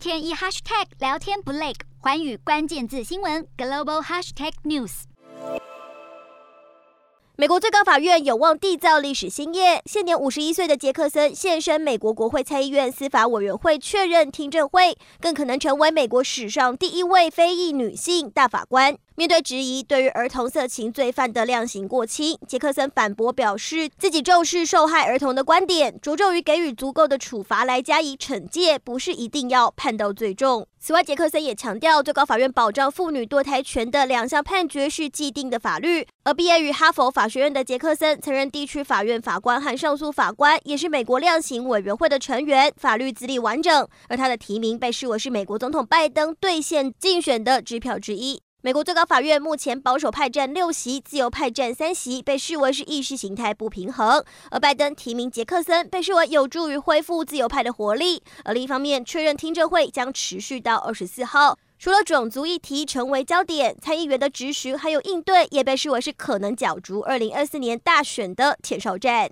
[0.00, 5.02] 天一 hashtag 聊天不累，环宇关键字新闻 global hashtag news。
[7.36, 18.96] 美国最高法院有望缔造历史新页，现年五十一岁的杰克森现身美国国会参议院司法委员会确认听证会，更可能成为美国史上第一位非裔女性大法官。
[19.20, 30.66] 面对质疑，对于儿童色情罪犯的量刑过轻，杰克森反驳表示，自己重视受害儿童的观点，着重于给予足够的处罚来加以惩戒，不是一定要判到最重。
[30.78, 36.06] 此外，杰克森也强调，最高法院保障妇女堕胎权的两项判决是既定的法律。
[36.24, 43.86] 而毕业于哈佛法学院的杰克森，曾任地区法院法官和上诉法官，也是美国量刑委员会的成员，法律资历完整。
[44.08, 48.40] 而他的提名被视为是美国总统拜登兑现竞选的支票之一。
[48.62, 54.22] 美国最高法院目前保守派占六席，自由派占三席，被视为是意识形态不平衡。
[54.50, 58.22] 而拜登提名杰克森，被视为有助于恢复自由派的活力。
[58.44, 61.56] 而另一方面，确认听证会将持续到二十四号。
[61.78, 69.30] 除了种族议题成为焦点，参议员的质询还有应对，也被视为是可能角逐二零二四年大选的前哨战。